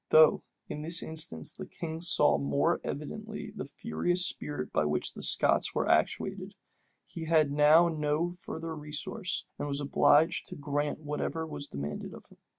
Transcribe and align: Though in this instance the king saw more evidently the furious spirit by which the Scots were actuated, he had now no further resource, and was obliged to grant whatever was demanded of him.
Though 0.09 0.41
in 0.67 0.81
this 0.81 1.03
instance 1.03 1.53
the 1.53 1.67
king 1.67 2.01
saw 2.01 2.39
more 2.39 2.81
evidently 2.83 3.51
the 3.55 3.65
furious 3.65 4.25
spirit 4.25 4.73
by 4.73 4.83
which 4.85 5.13
the 5.13 5.21
Scots 5.21 5.75
were 5.75 5.87
actuated, 5.87 6.55
he 7.05 7.25
had 7.25 7.51
now 7.51 7.87
no 7.87 8.31
further 8.39 8.75
resource, 8.75 9.45
and 9.59 9.67
was 9.67 9.79
obliged 9.79 10.47
to 10.47 10.55
grant 10.55 11.01
whatever 11.01 11.45
was 11.45 11.67
demanded 11.67 12.15
of 12.15 12.25
him. 12.31 12.39